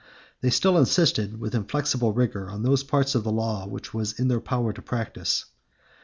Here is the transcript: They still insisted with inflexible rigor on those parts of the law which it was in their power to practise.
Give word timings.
They 0.41 0.49
still 0.49 0.79
insisted 0.79 1.39
with 1.39 1.53
inflexible 1.53 2.11
rigor 2.11 2.49
on 2.49 2.63
those 2.63 2.83
parts 2.83 3.13
of 3.13 3.23
the 3.23 3.31
law 3.31 3.67
which 3.67 3.89
it 3.89 3.93
was 3.93 4.19
in 4.19 4.29
their 4.29 4.41
power 4.41 4.73
to 4.73 4.81
practise. 4.81 5.45